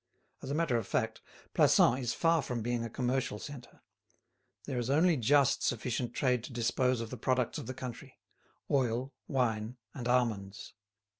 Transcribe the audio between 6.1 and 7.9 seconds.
trade to dispose of the products of the